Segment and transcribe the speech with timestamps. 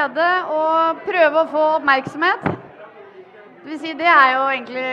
[0.00, 0.60] glede å
[1.04, 2.44] prøve å få oppmerksomhet.
[3.60, 4.84] Det vil si, det er jo egentlig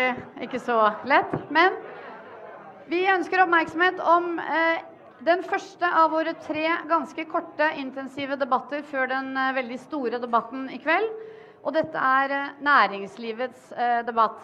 [0.44, 0.76] ikke så
[1.08, 1.32] lett.
[1.54, 1.78] Men
[2.92, 4.82] vi ønsker oppmerksomhet om eh,
[5.24, 10.68] den første av våre tre ganske korte, intensive debatter før den eh, veldig store debatten
[10.76, 11.08] i kveld.
[11.64, 14.44] Og dette er eh, næringslivets eh, debatt.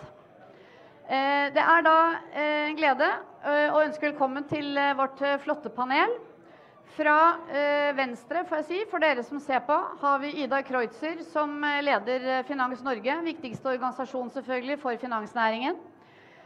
[1.10, 1.98] Eh, det er da
[2.32, 3.12] eh, en glede
[3.44, 6.14] å ønske velkommen til vårt flotte panel.
[6.94, 7.18] Fra
[7.50, 11.56] eh, venstre, får jeg si, for dere som ser på, har vi Ida Kreutzer, som
[11.82, 13.18] leder Finans Norge.
[13.26, 15.80] Viktigste organisasjon selvfølgelig for finansnæringen.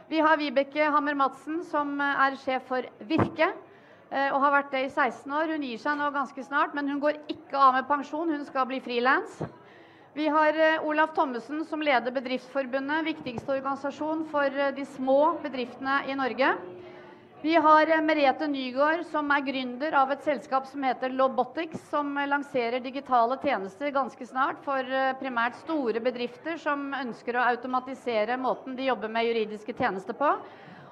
[0.08, 3.52] Vi har Vibeke Hammer-Madsen, som er sjef for Virke.
[4.08, 5.50] Eh, og har vært det i 16 år.
[5.52, 8.30] Hun gir seg nå ganske snart, men hun går ikke av med pensjon.
[8.32, 9.42] Hun skal bli frilans.
[10.16, 16.00] Vi har eh, Olaf Thommessen som leder Bedriftsforbundet, viktigste organisasjon for eh, de små bedriftene
[16.08, 16.54] i Norge.
[17.40, 22.82] Vi har Merete Nygaard, som er gründer av et selskap som heter Lobotics, som lanserer
[22.82, 29.14] digitale tjenester ganske snart for primært store bedrifter som ønsker å automatisere måten de jobber
[29.14, 30.32] med juridiske tjenester på.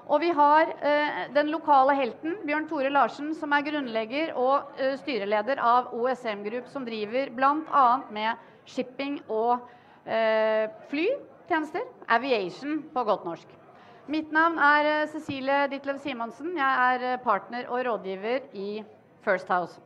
[0.07, 4.95] Og vi har eh, den lokale helten, Bjørn Tore Larsen, som er grunnlegger og eh,
[5.03, 7.87] styreleder av OSM Group, som driver bl.a.
[8.07, 9.67] med shipping og
[10.07, 11.83] eh, flytjenester.
[12.07, 13.57] Aviation på godt norsk.
[14.07, 16.53] Mitt navn er eh, Cecilie Ditlev Simonsen.
[16.55, 18.79] Jeg er eh, partner og rådgiver i
[19.25, 19.81] First House.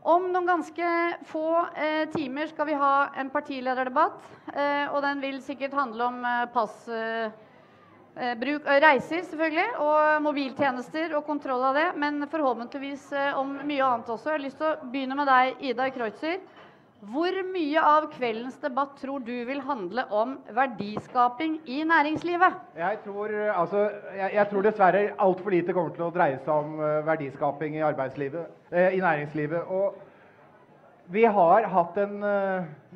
[0.00, 0.92] Om noen ganske
[1.28, 1.44] få
[1.76, 4.30] eh, timer skal vi ha en partilederdebatt.
[4.94, 6.88] og den vil sikkert handle om pass
[8.16, 13.08] Eh, eh, reiser selvfølgelig, og mobiltjenester og kontroll av det, men forhåpentligvis
[13.40, 14.28] om mye annet også.
[14.30, 16.38] Jeg har lyst til å begynne med deg, Ida Kreutzer.
[17.04, 22.56] Hvor mye av kveldens debatt tror du vil handle om verdiskaping i næringslivet?
[22.78, 23.82] Jeg tror, altså,
[24.16, 28.96] jeg, jeg tror dessverre altfor lite kommer til å dreie seg om verdiskaping i, eh,
[28.96, 29.68] i næringslivet.
[29.68, 29.98] Og
[31.12, 32.14] vi har hatt en,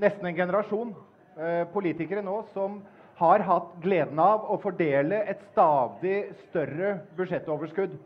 [0.00, 0.94] nesten en generasjon
[1.36, 2.80] eh, politikere nå som
[3.18, 7.98] har hatt gleden av å fordele et stadig større budsjettoverskudd.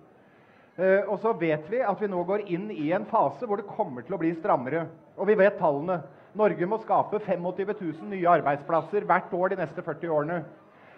[0.81, 3.69] Eh, og så vet vi at vi nå går inn i en fase hvor det
[3.69, 4.87] kommer til å bli strammere.
[5.19, 6.01] Og vi vet tallene.
[6.39, 10.39] Norge må skape 25 000 nye arbeidsplasser hvert år de neste 40 årene.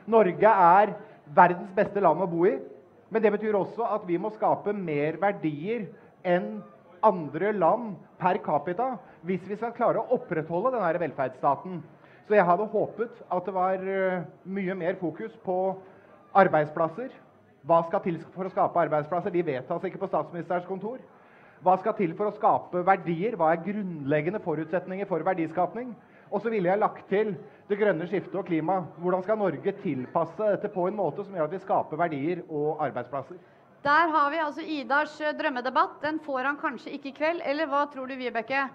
[0.07, 0.95] Norge er
[1.35, 2.55] verdens beste land å bo i.
[3.11, 5.89] Men det betyr også at vi må skape mer verdier
[6.27, 6.63] enn
[7.05, 8.95] andre land per capita
[9.27, 11.83] hvis vi skal klare å opprettholde denne velferdsstaten.
[12.25, 15.59] Så jeg hadde håpet at det var eh, mye mer fokus på
[16.35, 17.11] arbeidsplasser.
[17.65, 19.33] Hva skal til for å skape arbeidsplasser?
[19.33, 20.99] De vedtas ikke på statsministerens kontor.
[21.65, 23.39] Hva skal til for å skape verdier?
[23.41, 25.95] Hva er grunnleggende forutsetninger for verdiskapning?
[26.29, 27.33] Og så ville jeg lagt til
[27.71, 28.83] det grønne skiftet og klima.
[29.01, 32.83] Hvordan skal Norge tilpasse dette på en måte som gjør at vi skaper verdier og
[32.85, 33.39] arbeidsplasser?
[33.85, 35.99] Der har vi altså Idars eh, drømmedebatt.
[36.03, 37.43] Den får han kanskje ikke i kveld.
[37.49, 38.67] Eller hva tror du, Vibeke?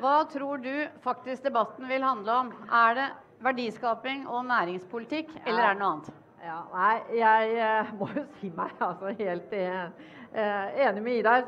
[0.00, 0.72] Hva tror du
[1.04, 2.52] faktisk debatten vil handle om?
[2.72, 3.08] Er det
[3.44, 6.23] verdiskaping og næringspolitikk, eller er det noe annet?
[6.44, 9.86] Ja, nei, jeg uh, må jo si meg altså, helt uh,
[10.84, 11.38] enig med Ida.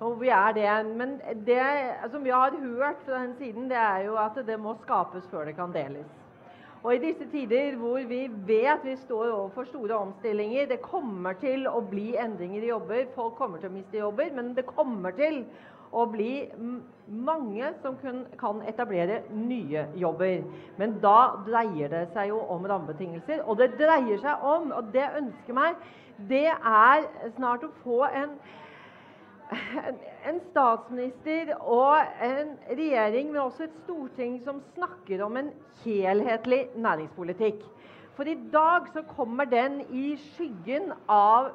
[0.00, 0.72] Uh, vi er det.
[0.98, 1.12] Men
[1.46, 1.66] det
[2.10, 5.46] som vi har hørt fra den siden, det er jo at det må skapes før
[5.46, 6.10] det kan deles.
[6.82, 11.70] Og I disse tider hvor vi vet vi står overfor store omstillinger, det kommer til
[11.70, 15.44] å bli endringer i jobber, folk kommer til å miste jobber, men det kommer til
[15.92, 16.48] å bli
[17.08, 17.96] mange som
[18.38, 20.42] kan etablere nye jobber.
[20.76, 23.42] Men da dreier det seg jo om rammebetingelser.
[23.46, 25.78] Og det dreier seg om, og det ønsker meg,
[26.28, 27.06] det er
[27.36, 28.36] snart å få en,
[30.28, 35.52] en statsminister og en regjering, men også et storting, som snakker om en
[35.84, 37.62] helhetlig næringspolitikk.
[38.18, 41.52] For i dag så kommer den i skyggen av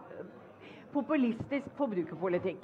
[0.93, 2.61] populistisk forbrukerpolitikk.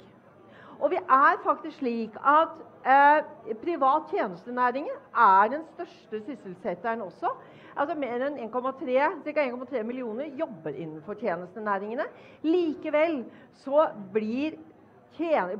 [0.80, 7.32] Og vi er faktisk slik at eh, privat tjenestenæring er den største sysselsetteren også.
[7.76, 12.08] Altså Mer enn 1,3 millioner jobber innenfor tjenestenæringene.
[12.42, 13.24] Likevel
[13.54, 14.58] så blir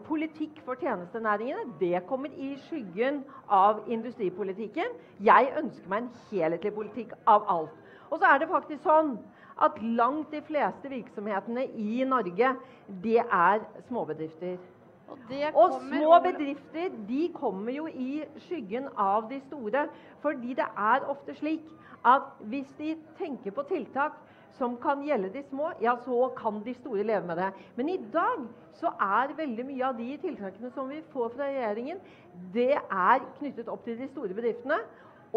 [0.07, 4.97] politikk for tjenestenæringene det kommer i skyggen av industripolitikken.
[5.21, 7.77] Jeg ønsker meg en helhetlig politikk av alt.
[8.11, 9.19] Og så er det faktisk sånn
[9.61, 12.55] at langt de fleste virksomhetene i Norge
[13.03, 14.57] det er småbedrifter.
[15.55, 19.87] Og, små bedrifter de kommer jo i skyggen av de store.
[20.23, 21.67] Fordi det er ofte slik
[22.07, 24.17] at hvis de tenker på tiltak
[24.59, 27.51] som kan gjelde de små, ja, så kan de store leve med det.
[27.77, 28.47] Men i dag
[28.81, 32.01] så er veldig mye av de tiltakene som vi får fra regjeringen,
[32.55, 34.81] det er knyttet opp til de store bedriftene.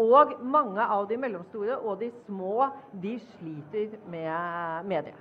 [0.00, 2.66] Og mange av de mellomstore og de små
[3.02, 5.14] de sliter med, med det.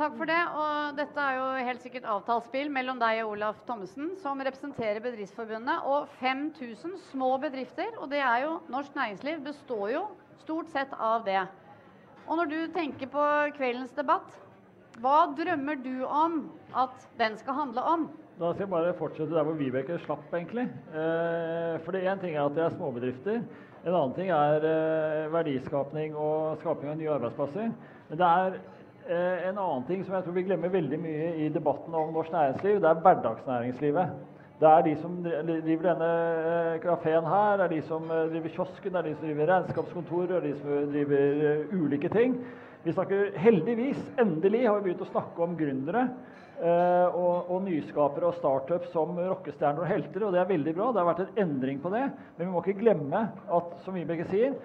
[0.00, 0.38] Takk for det.
[0.56, 5.02] Og dette er jo helt sikkert avtalt spill mellom deg og Olaf Thommessen, som representerer
[5.04, 7.90] Bedriftsforbundet og 5000 små bedrifter.
[8.00, 10.06] Og det er jo norsk næringsliv består jo
[10.40, 11.42] stort sett av det.
[12.24, 13.26] Og når du tenker på
[13.58, 14.32] kveldens debatt,
[15.04, 16.40] hva drømmer du om
[16.80, 18.08] at den skal handle om?
[18.40, 20.64] Da skal jeg bare fortsette der hvor Vibeke slapp, egentlig.
[20.96, 23.42] Eh, for det én ting er at det er småbedrifter.
[23.84, 27.72] En annen ting er eh, verdiskapning og skaping av nye arbeidsplasser.
[28.08, 28.62] Men det er
[29.08, 32.80] en annen ting som jeg tror vi glemmer veldig mye i debatten om norsk næringsliv.
[32.82, 34.12] Det er hverdagsnæringslivet.
[34.60, 36.08] Det er de som driver denne
[36.48, 39.48] eh, kafeen her, det er de som eh, driver kiosken, det er de som driver
[39.48, 42.34] regnskapskontoret, det er de som driver eh, ulike ting.
[42.84, 46.04] Vi snakker heldigvis, endelig har vi begynt å snakke om gründere.
[46.60, 50.26] Og, og, nyskapere og startups som rockestjerner og helter.
[50.26, 50.88] og Det er veldig bra.
[50.92, 52.02] Det har vært en endring på det.
[52.36, 53.22] Men vi må ikke glemme
[53.56, 54.58] at som Vibeke sier,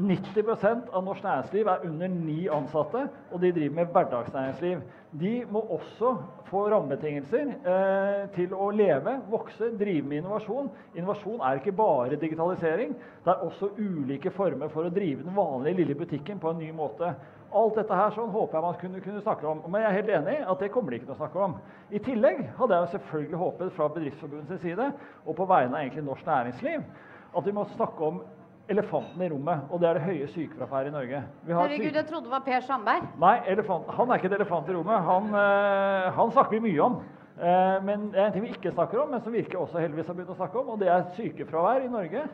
[0.00, 4.78] 90% av norsk næringsliv er under ni ansatte, og de driver med hverdagsnæringsliv.
[5.20, 6.14] De må også
[6.48, 10.70] få rammebetingelser eh, til å leve, vokse, drive med innovasjon.
[10.96, 12.94] Innovasjon er ikke bare digitalisering.
[13.24, 16.70] Det er også ulike former for å drive den vanlige lille butikken på en ny
[16.72, 17.12] måte.
[17.52, 19.62] Alt dette her sånn håper jeg man kunne, kunne snakke om.
[19.66, 21.60] Men jeg er helt enig at det kommer de ikke til å snakke om.
[21.90, 24.92] I tillegg hadde jeg selvfølgelig håpet fra Bedriftsforbundets side
[25.26, 26.84] og på vegne av norsk næringsliv
[27.30, 28.22] at vi må snakke om
[28.70, 31.22] elefanten i rommet, og det er det høye sykefraværet i Norge.
[31.48, 33.08] Herregud, jeg trodde det var Per Sandberg.
[33.22, 35.08] Nei, elefant, han er ikke et elefant i rommet.
[35.08, 37.00] Han, uh, han snakker vi mye om.
[37.40, 40.10] Uh, men det er en ting vi ikke snakker om, men som virker også heldigvis
[40.10, 42.26] har begynt å snakke om, og det er sykefravær i Norge,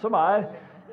[0.00, 0.46] som er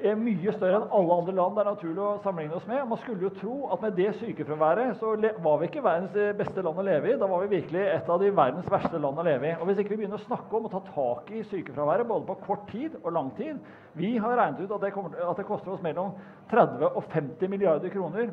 [0.04, 2.82] er mye større enn alle andre land det er naturlig å sammenligne oss med.
[2.90, 5.14] Man skulle jo tro at med det sykefraværet så
[5.44, 7.18] var vi ikke verdens beste land å leve i.
[7.20, 9.54] Da var vi virkelig et av de verdens verste land å leve i.
[9.60, 12.38] Og Hvis ikke vi begynner å snakke om å ta tak i sykefraværet både på
[12.46, 13.60] kort tid og lang tid
[14.00, 16.14] Vi har regnet ut at det, kommer, at det koster oss mellom
[16.52, 18.32] 30 og 50 milliarder kroner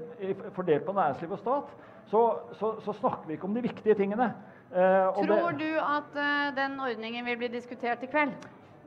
[0.54, 1.72] fordelt på næringsliv og stat.
[2.10, 2.20] Så,
[2.58, 4.30] så, så snakker vi ikke om de viktige tingene.
[4.70, 8.34] Eh, Tror det, du at uh, den ordningen vil bli diskutert i kveld?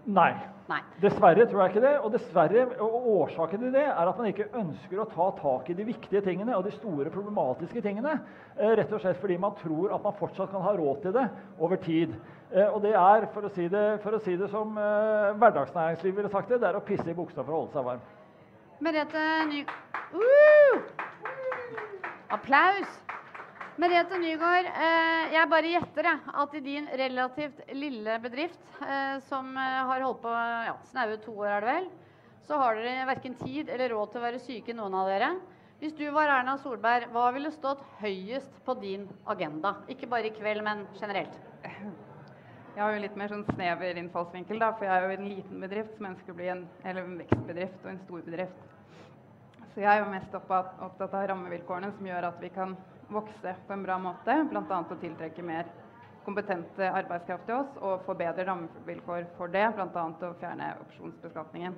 [0.06, 0.32] Nei.
[0.70, 0.80] Nei.
[1.02, 1.94] Dessverre tror jeg ikke det.
[2.04, 5.76] Og, dessverre, og årsaken til det er at man ikke ønsker å ta tak i
[5.78, 8.20] de viktige tingene og de store problematiske tingene.
[8.56, 11.26] Eh, rett og slett fordi man tror at man fortsatt kan ha råd til det
[11.58, 12.14] over tid.
[12.54, 16.34] Eh, og det er, for å si det, å si det som eh, hverdagsnæringslivet ville
[16.34, 18.08] sagt det, det er å pisse i buksa for å holde seg varm.
[18.80, 19.66] Merete Ny...
[20.14, 20.84] Uh!
[22.30, 23.00] Applaus!
[23.80, 29.54] Merete Nygaard, eh, jeg bare gjetter jeg, at i din relativt lille bedrift, eh, som
[29.56, 30.34] eh, har holdt på
[30.68, 31.88] ja, snaue to år, er det vel,
[32.50, 35.30] så har dere verken tid eller råd til å være syke, noen av dere.
[35.80, 39.78] Hvis du var Erna Solberg, hva ville stått høyest på din agenda?
[39.88, 41.40] Ikke bare i kveld, men generelt.
[41.64, 45.64] Jeg har jo litt mer sånn snever innfallsvinkel, da, for jeg er jo en liten
[45.64, 48.70] bedrift som ønsker å bli en, en vekstbedrift og en stor bedrift.
[49.72, 52.76] Så jeg er jo mest opptatt av rammevilkårene som gjør at vi kan
[53.10, 54.36] vokse på en bra måte.
[54.50, 54.80] Bl.a.
[54.80, 55.70] å tiltrekke mer
[56.26, 59.66] kompetente arbeidskraft til oss og få bedre rammevilkår for det.
[59.78, 60.06] Bl.a.
[60.30, 61.78] å fjerne opsjonsbeskatningen.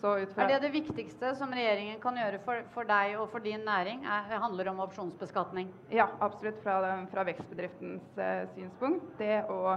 [0.00, 4.06] er det det viktigste som regjeringen kan gjøre for, for deg og for din næring?
[4.08, 5.68] Er, handler om opsjonsbeskatning?
[5.92, 6.62] Ja, absolutt.
[6.64, 6.78] Fra,
[7.12, 9.10] fra vekstbedriftens eh, synspunkt.
[9.18, 9.74] Det og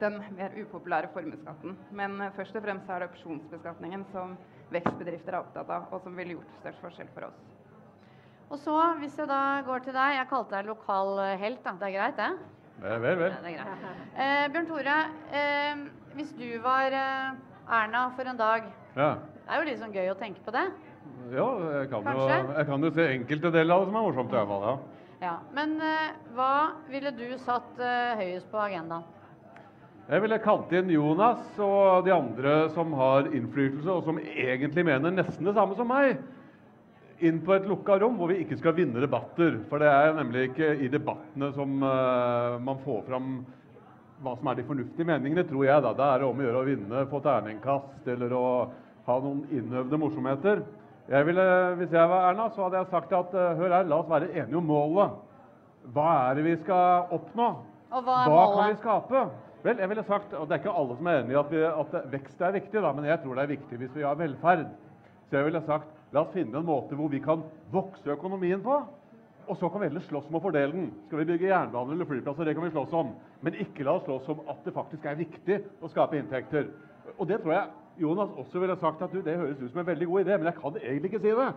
[0.00, 1.74] den mer upopulære formuesskatten.
[1.90, 4.36] Men eh, først og fremst er det opsjonsbeskatningen som
[4.70, 7.59] vekstbedrifter er opptatt av, og som ville gjort størst forskjell for oss.
[8.50, 11.74] Og så, hvis jeg da går til deg Jeg kalte deg lokal eh, helt, da.
[11.78, 12.30] Det er greit, det?
[12.80, 13.18] Vel, vel.
[13.20, 13.50] vel.
[13.52, 13.66] Ja,
[14.16, 14.96] eh, Bjørn Tore,
[15.36, 15.82] eh,
[16.16, 17.36] hvis du var eh,
[17.70, 18.66] Erna for en dag
[18.96, 19.10] ja.
[19.20, 20.64] Det er jo litt sånn gøy å tenke på det?
[21.30, 24.34] Ja, jeg kan, jo, jeg kan jo se enkelte deler av det som er morsomt.
[24.34, 25.06] i hvert fall, ja.
[25.22, 25.36] ja.
[25.54, 26.52] Men eh, hva
[26.90, 29.06] ville du satt eh, høyest på agendaen?
[30.10, 35.14] Jeg ville kalt inn Jonas og de andre som har innflytelse, og som egentlig mener
[35.14, 36.18] nesten det samme som meg
[37.26, 39.58] inn på et lukka rom hvor vi ikke skal vinne debatter.
[39.70, 43.32] For det er nemlig ikke i debattene som uh, man får fram
[44.20, 45.82] hva som er de fornuftige meningene, tror jeg.
[45.84, 45.94] da.
[45.96, 48.46] Det er om å gjøre å vinne, få terningkast eller å
[49.06, 50.64] ha noen innøvde morsomheter.
[51.10, 51.44] Jeg ville,
[51.80, 54.32] hvis jeg var Erna, så hadde jeg sagt at uh, hør her, la oss være
[54.34, 55.20] enige om målet.
[55.94, 57.52] Hva er det vi skal oppnå?
[57.90, 58.58] Og hva er hva målet?
[58.58, 59.24] kan vi skape?
[59.60, 62.12] Vel, jeg ville sagt, og Det er ikke alle som er enig i at, at
[62.12, 64.70] vekst er viktig, da, men jeg tror det er viktig hvis vi har velferd.
[65.28, 68.78] Så jeg ville sagt La oss finne en måte hvor vi kan vokse økonomien på.
[69.50, 70.90] Og så kan vi heller slåss om å fordele den.
[71.08, 73.12] Skal vi bygge jernbane eller flyplasser, det kan vi slåss om.
[73.42, 76.70] Men ikke la oss slåss om at det faktisk er viktig å skape inntekter.
[77.16, 79.90] Og det tror jeg Jonas også ville sagt at du, det høres ut som en
[79.90, 81.50] veldig god idé, men jeg kan egentlig ikke si det.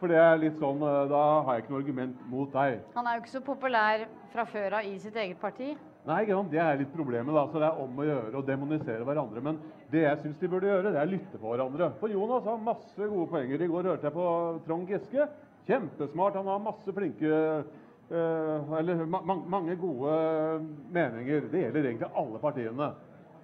[0.00, 2.78] For det er litt sånn, eh, da har jeg ikke noe argument mot deg.
[2.94, 5.74] Han er jo ikke så populær fra før av i sitt eget parti.
[6.08, 7.34] Nei, det er litt problemet.
[7.34, 9.42] da, så Det er om å gjøre å demonisere hverandre.
[9.42, 9.58] Men
[9.90, 11.90] det jeg syns de burde gjøre, det er å lytte på hverandre.
[12.00, 13.60] For Jonas har masse gode poenger.
[13.60, 15.28] I går hørte jeg på Trond Giske.
[15.68, 16.38] Kjempesmart.
[16.40, 17.30] Han har masse flinke
[18.10, 20.14] eh, eller ma ma mange gode
[20.90, 21.50] meninger.
[21.52, 22.92] Det gjelder egentlig alle partiene,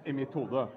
[0.07, 0.67] i mitt hode.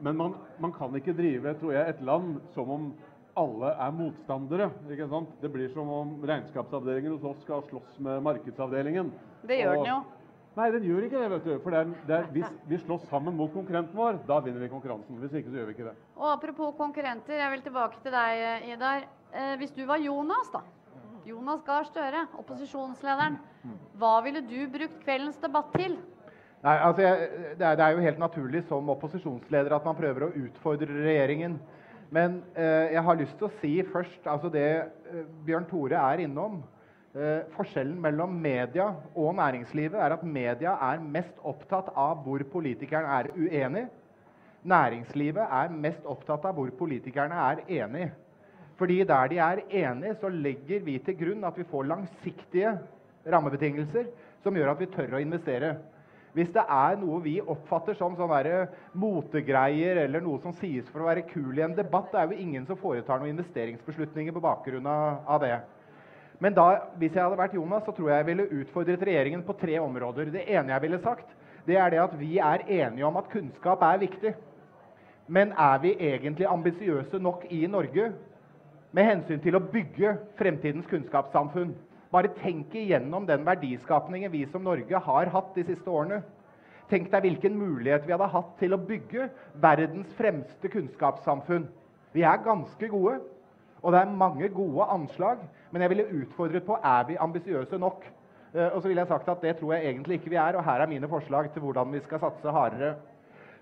[0.00, 2.92] Men man, man kan ikke drive tror jeg, et land som om
[3.38, 4.70] alle er motstandere.
[4.90, 5.30] ikke sant?
[5.40, 9.12] Det blir som om regnskapsavdelingen hos oss skal slåss med markedsavdelingen.
[9.46, 9.98] Det gjør Og- den jo.
[10.58, 11.28] Nei, den gjør ikke det.
[11.30, 11.52] vet du.
[11.62, 14.70] For det er, det er, hvis vi slåss sammen mot konkurrenten vår, da vinner vi
[14.72, 15.20] konkurransen.
[15.22, 15.94] Hvis ikke, så gjør vi ikke det.
[16.18, 19.06] Og apropos konkurrenter, jeg vil tilbake til deg, Idar.
[19.30, 20.64] Eh, hvis du var Jonas, da.
[21.28, 23.36] Jonas Gahr Støre, opposisjonslederen.
[24.00, 25.98] Hva ville du brukt kveldens debatt til?
[26.64, 30.26] Nei, altså jeg, det, er, det er jo helt naturlig som opposisjonsleder at man prøver
[30.26, 31.58] å utfordre regjeringen.
[32.10, 36.24] Men eh, jeg har lyst til å si først altså det eh, Bjørn Tore er
[36.24, 36.62] innom.
[37.16, 38.84] Eh, forskjellen mellom media
[39.16, 43.86] og næringslivet er at media er mest opptatt av hvor politikerne er uenig.
[44.68, 48.10] Næringslivet er mest opptatt av hvor politikerne er enig.
[48.76, 52.74] Fordi der de er enige, så legger vi til grunn at vi får langsiktige
[53.32, 54.12] rammebetingelser
[54.44, 55.72] som gjør at vi tør å investere.
[56.36, 61.08] Hvis det er noe vi oppfatter som sånn motegreier eller noe som sies for å
[61.08, 64.86] være kul i en debatt, det er jo ingen som foretar noen investeringsbeslutninger på bakgrunn
[64.86, 65.56] av det.
[66.38, 66.66] Men da,
[66.98, 70.30] hvis jeg hadde vært Jonas, så tror jeg jeg ville utfordret regjeringen på tre områder.
[70.34, 71.32] Det ene jeg ville sagt,
[71.66, 74.34] det er det at vi er enige om at kunnskap er viktig.
[75.28, 78.12] Men er vi egentlig ambisiøse nok i Norge
[78.92, 81.74] med hensyn til å bygge fremtidens kunnskapssamfunn?
[82.12, 86.22] Bare tenk igjennom den verdiskapningen vi som Norge har hatt de siste årene.
[86.88, 89.26] Tenk deg hvilken mulighet vi hadde hatt til å bygge
[89.60, 91.66] verdens fremste kunnskapssamfunn.
[92.16, 93.18] Vi er ganske gode,
[93.82, 95.42] og det er mange gode anslag.
[95.70, 98.06] Men jeg ville utfordret på er vi ambisiøse nok.
[98.54, 100.64] Eh, og så ville jeg sagt at det tror jeg egentlig ikke vi er, og
[100.64, 102.94] her er mine forslag til hvordan vi skal satse hardere.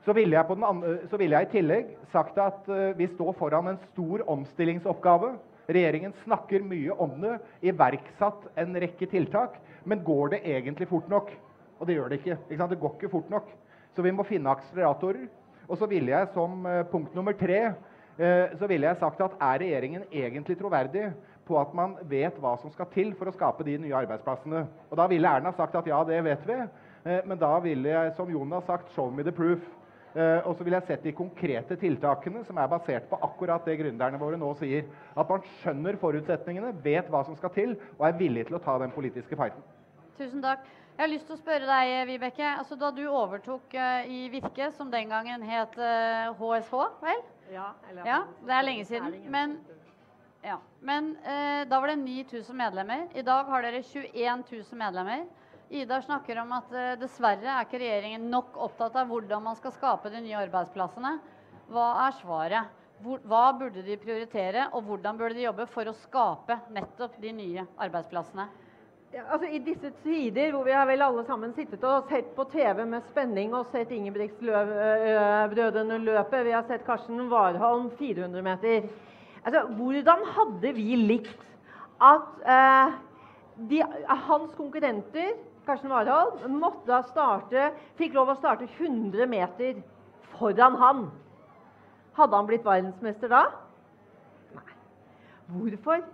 [0.07, 3.73] Så ville jeg, andre, så ville jeg i tillegg sagt at eh, vi står foran
[3.73, 5.35] en stor omstillingsoppgave.
[5.67, 9.59] Regjeringen snakker mye om det, iverksatt en rekke tiltak.
[9.85, 11.33] Men går det egentlig fort nok?
[11.81, 12.39] Og det gjør det ikke.
[12.51, 12.69] ikke?
[12.71, 13.51] Det går ikke fort nok.
[13.97, 15.27] Så vi må finne akseleratorer.
[15.67, 17.77] Og så ville jeg som eh, punkt nummer tre eh,
[18.17, 21.11] så ville jeg sagt at er regjeringen egentlig troverdig
[21.47, 24.65] på at man vet hva som skal til for å skape de nye arbeidsplassene?
[24.91, 26.59] Og da ville Erna sagt at ja, det vet vi.
[27.07, 29.67] Eh, men da ville jeg som Jonas sagt 'show me the proof'.
[30.17, 33.79] Eh, og så vil jeg sett de konkrete tiltakene som er basert på akkurat det
[33.79, 34.85] gründerne våre nå sier.
[35.17, 38.79] At man skjønner forutsetningene, vet hva som skal til, og er villig til å ta
[38.79, 39.63] den politiske fighten.
[40.19, 40.65] Tusen takk.
[40.97, 42.49] Jeg har lyst til å spørre deg, Vibeke.
[42.59, 47.23] Altså, da du overtok eh, i Virke, som den gangen het eh, HSH, vel?
[47.53, 49.31] Ja, eller- Ja, det er lenge siden.
[49.31, 49.59] Men,
[50.43, 50.59] ja.
[50.81, 53.09] Men eh, da var det 9000 medlemmer.
[53.15, 55.27] I dag har dere 21 000 medlemmer.
[55.71, 59.73] Ida snakker om at eh, dessverre er ikke regjeringen nok opptatt av hvordan man skal
[59.75, 61.17] skape de nye arbeidsplassene.
[61.71, 62.69] Hva er svaret?
[63.03, 67.33] Hvor, hva burde de prioritere, og hvordan burde de jobbe for å skape nettopp de
[67.33, 68.47] nye arbeidsplassene?
[69.17, 72.83] Altså I disse tider hvor vi har vel alle sammen sittet og sett på TV
[72.85, 78.85] med spenning og sett Ingebrigtsen-brødrene løpe, vi har sett Karsten Warholm 400 meter
[79.45, 81.47] altså, Hvordan hadde vi likt
[82.05, 82.93] at eh,
[83.71, 83.81] de,
[84.29, 85.33] hans konkurrenter,
[85.65, 89.81] Karsten Warholm, måtte starte, fikk lov å starte 100 meter
[90.37, 91.07] foran han?
[92.21, 93.47] Hadde han blitt verdensmester da?
[94.59, 94.77] Nei.
[95.57, 96.05] Hvorfor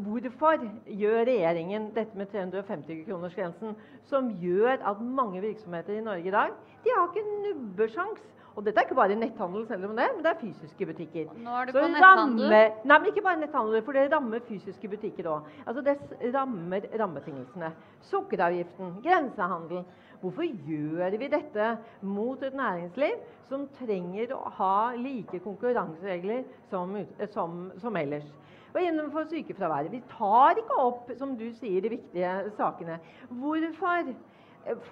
[0.00, 3.74] Hvorfor gjør regjeringen dette med 350-kronersgrensen,
[4.08, 6.52] som gjør at mange virksomheter i Norge i dag
[6.84, 8.20] de har ikke nubbesjans?
[8.52, 11.30] Og dette er ikke bare netthandel, selv om det, men det er fysiske butikker.
[11.40, 12.50] Nå er du Så på netthandel.
[12.50, 15.46] rammer- nei, men ikke bare netthandel, for det rammer fysiske butikker òg.
[15.66, 17.70] Altså det rammer rammebetingelsene.
[18.10, 19.84] Sukkeravgiften, grensehandel.
[20.20, 23.16] Hvorfor gjør vi dette mot et næringsliv
[23.48, 26.92] som trenger å ha like konkurranseregler som,
[27.32, 28.28] som, som ellers?
[28.74, 29.92] Og gjennomfor sykefraværet.
[29.92, 32.94] Vi tar ikke opp, som du sier, de viktige sakene.
[33.28, 34.12] Hvorfor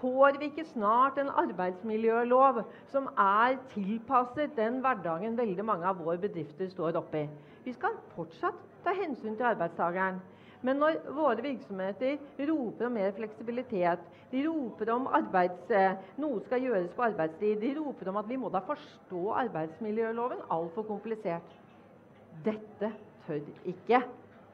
[0.00, 2.58] får vi ikke snart en arbeidsmiljølov
[2.90, 7.22] som er tilpasset den hverdagen veldig mange av våre bedrifter står oppi?
[7.64, 10.20] Vi skal fortsatt ta hensyn til arbeidstakeren.
[10.60, 12.18] Men når våre virksomheter
[12.50, 14.02] roper om mer fleksibilitet,
[14.34, 15.70] de roper om arbeids,
[16.20, 20.84] noe skal gjøres på arbeidstid, de roper om at vi må da forstå arbeidsmiljøloven altfor
[20.90, 21.56] komplisert.
[22.44, 22.92] Dette
[23.26, 24.02] tør ikke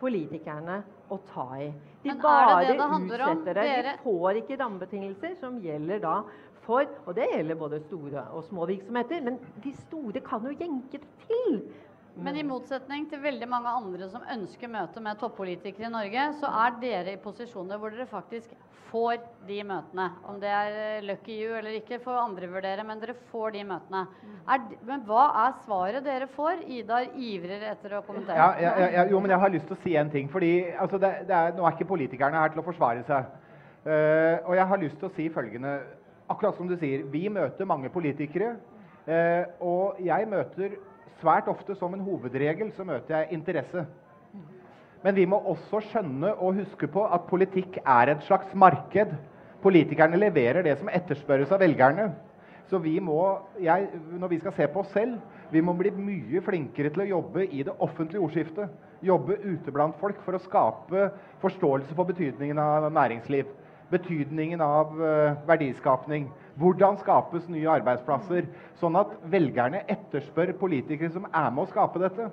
[0.01, 0.81] politikerne
[1.13, 1.71] å ta i.
[2.03, 3.65] De Men bare det det utsetter det.
[3.71, 6.17] Dere- De får ikke rammebetingelser som gjelder da
[6.67, 10.99] for Og det gjelder både store og små virksomheter, men de store kan jo jenke
[10.99, 11.61] det til
[12.17, 16.49] Men i motsetning til veldig mange andre som ønsker møte med toppolitikere i Norge, så
[16.65, 18.55] er dere i posisjoner hvor dere faktisk
[18.89, 19.19] får
[19.49, 20.07] de møtene.
[20.31, 23.65] Om det er eh, lucky you eller ikke, får andre vurdere, men dere får de
[23.69, 24.05] møtene.
[24.49, 26.63] Er, men hva er svaret dere får?
[26.79, 28.39] Idar ivrer etter å kommentere.
[28.39, 30.31] Ja, ja, ja, ja, jo, men jeg har lyst til å si en ting.
[30.33, 33.29] fordi altså, det, det er, Nå er ikke politikerne her til å forsvare seg.
[33.87, 35.77] Uh, og jeg har lyst til å si følgende.
[36.33, 38.57] Akkurat som du sier, vi møter mange politikere.
[39.07, 40.79] Uh, og jeg møter
[41.21, 43.87] svært ofte som en hovedregel så møter jeg interesse.
[45.05, 49.13] Men vi må også skjønne og huske på at politikk er et slags marked.
[49.63, 52.11] Politikerne leverer det som etterspørres av velgerne.
[52.67, 53.21] Så vi må,
[53.63, 53.87] jeg,
[54.19, 55.21] når vi skal se på oss selv,
[55.53, 58.73] vi må bli mye flinkere til å jobbe i det offentlige ordskiftet.
[59.07, 61.11] Jobbe ute blant folk for å skape
[61.45, 63.47] forståelse for betydningen av næringsliv.
[63.91, 66.27] Betydningen av eh, verdiskapning.
[66.59, 68.49] Hvordan skapes nye arbeidsplasser?
[68.81, 72.27] Sånn at velgerne etterspør politikere som er med å skape dette.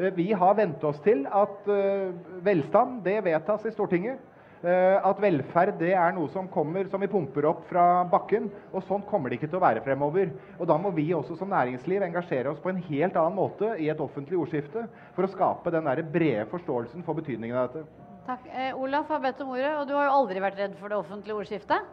[0.00, 2.08] Eh, Vi har vent oss til at eh,
[2.42, 4.32] velstand det vedtas i Stortinget.
[4.66, 8.48] At velferd det er noe som kommer som vi pumper opp fra bakken.
[8.72, 10.32] Og sånn kommer det ikke til å være fremover.
[10.56, 13.92] Og da må vi også som næringsliv engasjere oss på en helt annen måte i
[13.92, 18.05] et offentlig ordskifte for å skape den der brede forståelsen for betydningen av dette.
[18.26, 18.46] Takk.
[18.50, 20.96] Eh, Olaf har bedt om ordet, og du har jo aldri vært redd for det
[20.98, 21.92] offentlige ordskiftet.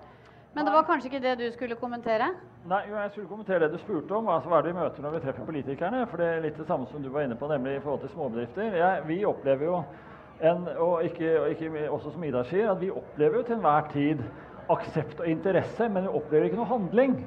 [0.54, 2.32] Men det var kanskje ikke det du skulle kommentere?
[2.70, 4.32] Nei, jo, jeg skulle kommentere det du spurte om.
[4.34, 6.02] Altså, hva er det vi møter når vi treffer politikerne?
[6.10, 8.14] For det er litt det samme som du var inne på, nemlig i forhold til
[8.16, 8.80] småbedrifter.
[8.82, 9.78] Jeg, vi opplever jo
[10.42, 13.90] en, og ikke, og ikke også som Ida sier, at vi opplever jo til enhver
[13.94, 14.26] tid
[14.74, 17.18] aksept og interesse, men vi opplever ikke noe handling.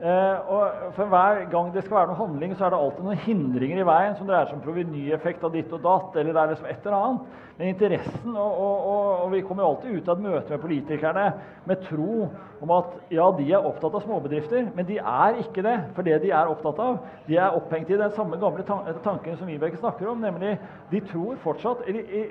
[0.00, 3.20] Eh, og for Hver gang det skal være noe handling, så er det alltid noen
[3.22, 6.50] hindringer i veien som dreier seg om provenyeffekt av ditt og datt, eller det er
[6.50, 7.36] liksom et eller annet.
[7.54, 10.62] Men interessen, og, og, og, og vi kommer jo alltid ut av et møte med
[10.64, 11.26] politikerne
[11.70, 12.24] med tro
[12.64, 15.76] om at ja, de er opptatt av småbedrifter, men de er ikke det.
[15.94, 16.98] For det de er opptatt av,
[17.28, 20.56] de er opphengt i den samme gamle tanken som Vibeke snakker om, nemlig
[20.90, 22.24] de tror fortsatt eller, i,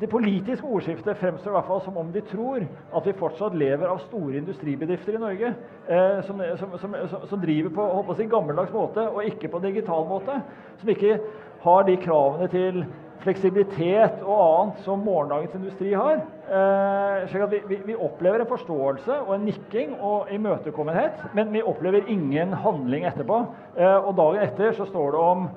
[0.00, 3.90] det politiske ordskiftet fremstår i hvert fall som om de tror at vi fortsatt lever
[3.90, 5.50] av store industribedrifter i Norge
[5.88, 6.94] eh, som, som, som,
[7.26, 10.38] som, driver på håper jeg gammeldags måte og ikke på digital måte.
[10.80, 11.18] Som ikke
[11.64, 12.84] har de kravene til
[13.24, 16.20] fleksibilitet og annet som morgendagens industri har.
[16.48, 21.50] Eh, slik at vi, vi, vi opplever en forståelse og en nikking og imøtekommenhet, men
[21.52, 23.40] vi opplever ingen handling etterpå.
[23.74, 25.48] Eh, og dagen etter så står det om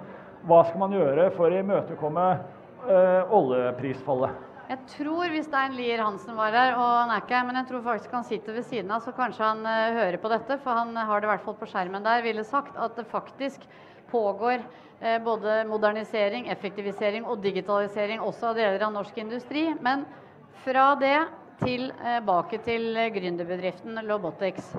[0.50, 2.26] hva skal man gjøre for å imøtekomme
[2.88, 4.48] eh, oljeprisfallet.
[4.72, 7.68] Jeg tror hvis Stein Lier Hansen var her, og han er ikke her, men jeg
[7.68, 10.80] tror faktisk han sitter ved siden av, så kanskje han eh, hører på dette, for
[10.80, 13.66] han har det i hvert fall på skjermen der, ville sagt at det faktisk
[14.14, 14.62] pågår
[15.02, 19.68] eh, både modernisering, effektivisering og digitalisering også av deler av norsk industri.
[19.84, 20.08] Men
[20.64, 21.18] fra det
[21.62, 24.72] tilbake til gründerbedriften Lobotics.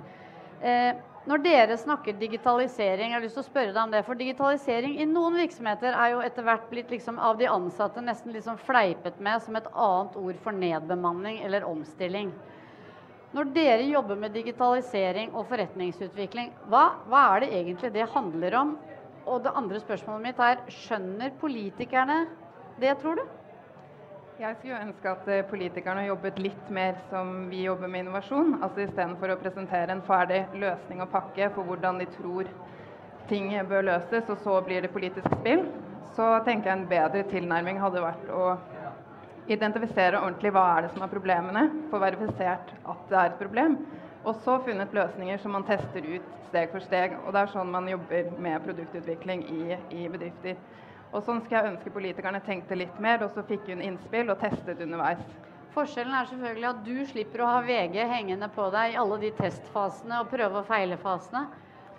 [0.63, 4.19] Eh, når dere snakker digitalisering, jeg har lyst til å spørre deg om det, for
[4.19, 8.59] digitalisering i noen virksomheter er jo etter hvert blitt liksom av de ansatte nesten liksom
[8.67, 12.33] fleipet med som et annet ord for nedbemanning eller omstilling.
[13.33, 18.75] Når dere jobber med digitalisering og forretningsutvikling, hva, hva er det egentlig det handler om?
[19.23, 22.25] Og det andre spørsmålet mitt er, skjønner politikerne
[22.83, 23.25] det, tror du?
[24.43, 28.57] Jeg skulle ønske at eh, politikerne jobbet litt mer som vi jobber med innovasjon.
[28.59, 32.51] Altså Istedenfor å presentere en ferdig løsning og pakke for hvordan de tror
[33.31, 35.63] ting bør løses, og så blir det politisk spill,
[36.17, 38.49] så tenker jeg en bedre tilnærming hadde vært å
[39.47, 43.79] identifisere ordentlig hva er det som er problemene, få verifisert at det er et problem,
[44.27, 47.15] og så funnet løsninger som man tester ut steg for steg.
[47.23, 49.65] Og det er sånn man jobber med produktutvikling i,
[50.03, 50.59] i bedrifter.
[51.13, 54.41] Og sånn skal jeg ønske politikerne tenkte litt mer, og så fikk hun innspill og
[54.41, 55.21] testet underveis.
[55.73, 59.31] Forskjellen er selvfølgelig at du slipper å ha VG hengende på deg i alle de
[59.37, 61.47] testfasene og prøve- og feilefasene.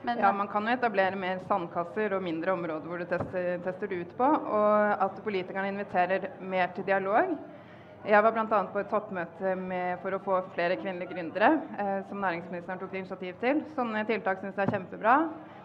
[0.04, 3.88] Men Ja, Man kan jo etablere mer sandkasser og mindre områder hvor du tester, tester
[3.88, 4.26] det ut på.
[4.26, 7.38] Og at politikerne inviterer mer til dialog.
[8.04, 8.64] Jeg var bl.a.
[8.68, 13.38] på et toppmøte med, for å få flere kvinnelige gründere, eh, som næringsministeren tok initiativ
[13.40, 13.64] til.
[13.78, 15.14] Sånne tiltak syns jeg er kjempebra.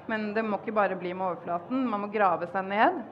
[0.06, 1.82] Men det må ikke bare bli med overflaten.
[1.90, 3.02] Man må grave seg ned.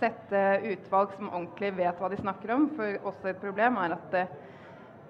[0.00, 2.68] Sette utvalg som ordentlig vet hva de snakker om.
[2.76, 4.36] For også et problem er at eh,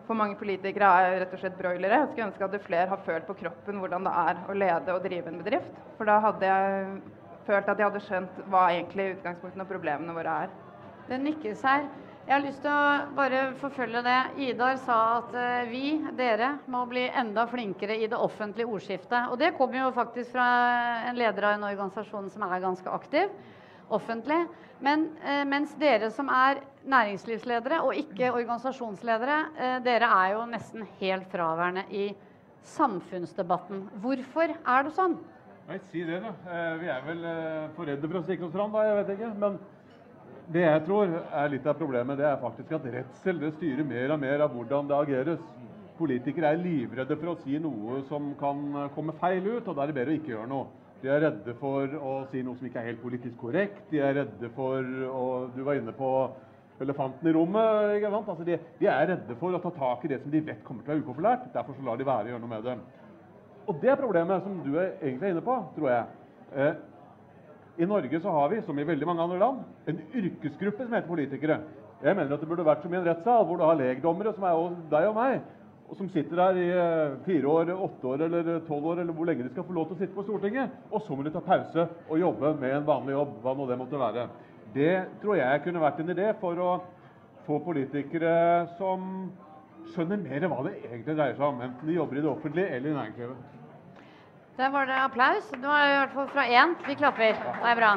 [0.07, 2.03] for mange politikere er rett og slett broilere.
[2.03, 5.07] Jeg skulle ønske at flere har følt på kroppen hvordan det er å lede og
[5.07, 5.81] drive en bedrift.
[5.99, 6.99] For da hadde jeg
[7.47, 10.53] følt at jeg hadde skjønt hva egentlig utgangspunktet og problemene våre er.
[11.07, 11.89] Det nikkes her.
[12.27, 14.17] Jeg har lyst til å bare forfølge det.
[14.49, 15.85] Idar sa at eh, vi,
[16.19, 19.31] dere, må bli enda flinkere i det offentlige ordskiftet.
[19.31, 20.47] Og det kommer jo faktisk fra
[21.07, 23.31] en leder av en organisasjon som er ganske aktiv
[23.90, 24.46] offentlig.
[24.81, 30.85] Men eh, mens dere som er næringslivsledere og ikke organisasjonsledere, eh, dere er jo nesten
[31.01, 32.11] helt fraværende i
[32.77, 33.87] samfunnsdebatten.
[34.03, 35.16] Hvorfor er det sånn?
[35.66, 36.35] Nei, si det, da.
[36.51, 37.25] Eh, Vi er vel
[37.77, 38.85] for redde for å stikke oss fram, da.
[38.87, 39.33] Jeg vet ikke.
[39.40, 39.59] Men
[40.53, 44.12] det jeg tror er litt av problemet, det er faktisk at redsel det styrer mer
[44.14, 45.46] og mer av hvordan det ageres.
[45.96, 49.90] Politikere er livredde for å si noe som kan komme feil ut, og da er
[49.90, 50.66] det bedre å ikke gjøre noe.
[51.03, 53.83] De er redde for å si noe som ikke er helt politisk korrekt.
[53.91, 56.11] De er redde for å Du var inne på
[56.81, 57.97] elefanten i rommet.
[57.97, 58.29] ikke sant?
[58.29, 60.85] Altså de, de er redde for å ta tak i det som de vet kommer
[60.85, 61.49] til å være upopulært.
[61.55, 62.77] Derfor så lar de være å gjøre noe med det.
[63.67, 66.05] Og det er problemet som du er egentlig er inne på, tror jeg.
[66.55, 66.77] Eh,
[67.83, 71.11] I Norge så har vi, som i veldig mange andre land, en yrkesgruppe som heter
[71.11, 71.59] politikere.
[72.05, 74.45] Jeg mener at det burde vært som i en rettssal, hvor du har legdommere, som
[74.45, 75.41] er deg og meg,
[75.87, 79.29] og som sitter der i eh, fire år, åtte år eller tolv år, eller hvor
[79.29, 80.75] lenge de skal få lov til å sitte på Stortinget.
[80.90, 83.79] Og så må de ta pause og jobbe med en vanlig jobb, hva nå det
[83.79, 84.29] måtte være.
[84.75, 86.70] Det tror jeg kunne vært en idé for å
[87.46, 88.35] få politikere
[88.81, 89.29] som
[89.94, 92.90] skjønner mer hva det egentlig dreier seg om, enten de jobber i det offentlige eller
[92.90, 93.53] i næringslivet.
[94.57, 95.51] Der var det applaus.
[95.61, 96.75] Nå er vi i hvert fall fra én.
[96.87, 97.37] Vi klapper.
[97.37, 97.90] Det er bra.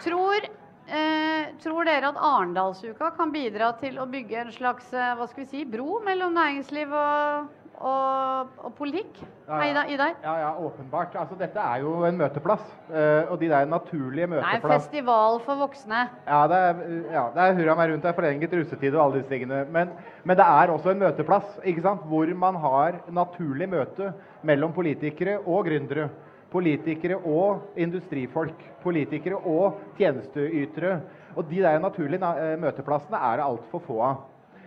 [0.00, 0.46] Tror,
[0.90, 5.44] eh, tror dere at Arendalsuka kan bidra til å bygge en slags eh, hva skal
[5.44, 7.48] vi si, bro mellom næringsliv og,
[7.80, 9.20] og, og politikk?
[9.48, 9.68] Ja, ja.
[9.70, 10.16] Ida, deg?
[10.22, 11.16] Ja, ja, åpenbart.
[11.18, 12.64] Altså, dette er jo en møteplass.
[12.90, 16.06] eh, og de der naturlige Det er en festival for voksne.
[16.26, 19.20] Ja, det er, ja, det er hurra meg rundt, det er forlenget russetid og alle
[19.20, 19.64] disse tingene.
[19.70, 22.06] Men, men det er også en møteplass ikke sant?
[22.10, 26.10] hvor man har naturlig møte mellom politikere og gründere.
[26.50, 28.58] Politikere og industrifolk.
[28.82, 31.00] Politikere og tjenesteytere.
[31.36, 34.24] Og de der naturlige eh, møteplassene er det altfor få av.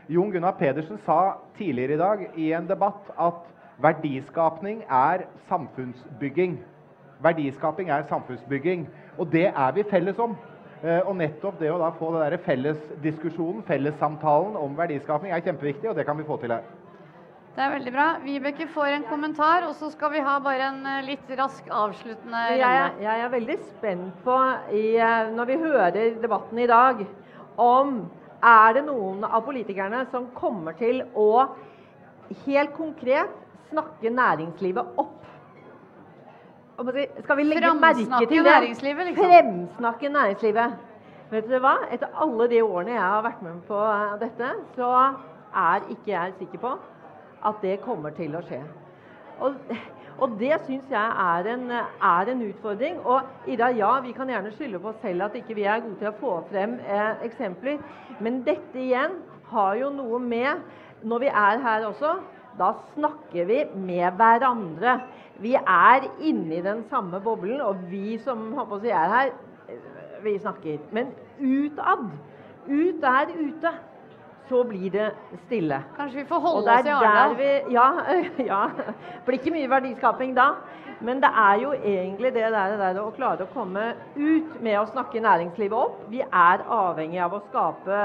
[0.09, 3.43] Jon Gunnar Pedersen sa tidligere i dag i en debatt at
[3.83, 6.57] verdiskapning er samfunnsbygging.
[7.23, 10.35] Verdiskaping er samfunnsbygging, og det er vi felles om.
[10.83, 15.95] Eh, Og nettopp det å da få den fellesdiskusjonen, fellessamtalen om verdiskapning er kjempeviktig, og
[15.95, 16.82] det kan vi få til her.
[17.53, 18.05] Det er veldig bra.
[18.23, 22.39] Vibeke får en kommentar, og så skal vi ha bare en eh, litt rask avsluttende
[22.57, 23.03] Jeg, runde.
[23.05, 24.37] jeg er veldig spent på,
[24.73, 27.03] i, eh, når vi hører debatten i dag,
[27.61, 27.91] om
[28.43, 31.27] er det noen av politikerne som kommer til å
[32.47, 33.29] helt konkret
[33.69, 35.19] snakke næringslivet opp.
[36.73, 38.49] Skal vi- legge merke til det?
[38.49, 39.29] næringslivet, liksom.
[39.29, 40.73] Fremsnakke næringslivet.
[41.29, 41.75] Vet dere hva?
[41.91, 44.89] Etter alle de årene jeg har vært med på eh, dette, så
[45.53, 46.73] er ikke jeg sikker på
[47.45, 48.61] at det kommer til å skje.
[49.43, 49.55] Og,
[50.21, 52.99] og det syns jeg er en, er en utfordring.
[53.01, 55.99] Og Ida, ja, vi kan gjerne skylde på oss selv at ikke vi er gode
[56.01, 57.81] til å få frem eh, eksempler.
[58.23, 59.19] Men dette igjen
[59.53, 62.13] har jo noe med Når vi er her også,
[62.55, 64.93] da snakker vi med hverandre.
[65.43, 69.33] Vi er inni den samme boblen, og vi som si er her,
[69.67, 70.77] eh, vi snakker.
[70.91, 72.05] Men utad,
[72.69, 73.73] ut der ute,
[74.49, 75.09] så blir det
[75.45, 75.79] stille.
[75.97, 77.35] Kanskje vi får holde oss i Arendal?
[77.71, 77.87] Ja,
[78.51, 78.61] ja.
[79.25, 80.49] Blir ikke mye verdiskaping da.
[81.03, 84.79] Men det er jo egentlig det der, det der å klare å komme ut med
[84.79, 86.03] å snakke næringslivet opp.
[86.11, 88.03] Vi er avhengig av å skape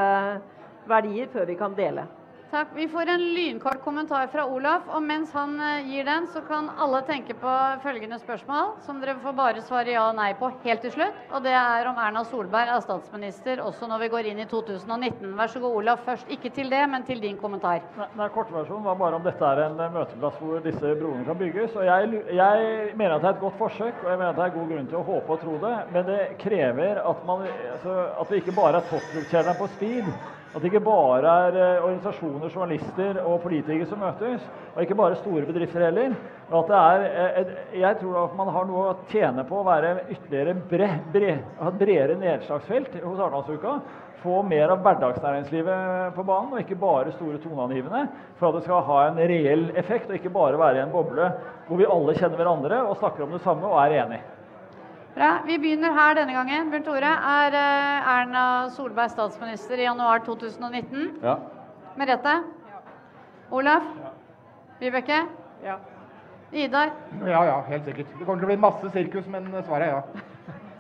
[0.89, 2.09] verdier før vi kan dele.
[2.51, 2.69] Takk.
[2.75, 4.87] Vi får en lynkort kommentar fra Olaf.
[4.97, 9.19] Og mens han eh, gir den, så kan alle tenke på følgende spørsmål, som dere
[9.21, 11.19] får bare svare ja og nei på helt til slutt.
[11.29, 15.35] Og det er om Erna Solberg er statsminister også når vi går inn i 2019.
[15.37, 16.01] Vær så god, Olaf.
[16.07, 17.85] Først ikke til det, men til din kommentar.
[17.99, 21.41] Nei, nei, Kortversjonen var bare om dette er en eh, møteplass hvor disse broene kan
[21.45, 21.77] bygges.
[21.77, 24.49] og jeg, jeg mener at det er et godt forsøk, og jeg mener at det
[24.49, 25.77] er god grunn til å håpe og tro det.
[25.93, 30.13] Men det krever at, man, altså, at vi ikke bare er topplukkjederne på speed.
[30.49, 34.45] At det ikke bare er eh, organisasjoner, journalister og politikere som møtes.
[34.75, 36.17] Og ikke bare store bedrifter heller.
[36.51, 37.07] og at det er,
[37.43, 41.33] eh, jeg tror at man har noe å tjene på å være ytterligere bre, bre,
[41.61, 43.81] ha et bredere nedslagsfelt hos Arendalsuka
[44.23, 48.07] få mer av hverdagsnæringslivet på banen, og ikke bare store toneangivende,
[48.39, 51.31] for at det skal ha en reell effekt, og ikke bare være i en boble
[51.69, 54.38] hvor vi alle kjenner hverandre og snakker om det samme og er enige.
[55.19, 55.43] Bra.
[55.47, 56.69] Vi begynner her denne gangen.
[56.71, 61.09] Bjørn Tore, er eh, Erna Solberg statsminister i januar 2019?
[61.25, 61.33] Ja.
[61.99, 62.35] Merete?
[62.69, 62.79] Ja.
[63.51, 63.89] Olaf?
[64.79, 65.19] Vibeke?
[65.65, 65.75] Ja.
[66.53, 66.93] Idar?
[67.27, 68.13] Ja, ja, helt sikkert.
[68.15, 70.23] Det kommer til å bli masse sirkus, men svaret er ja.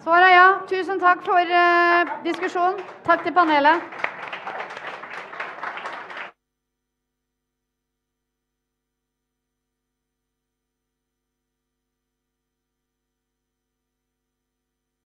[0.07, 0.46] Svaret er ja.
[0.70, 2.79] Tusen takk for uh, diskusjonen.
[3.11, 3.90] Takk til panelet.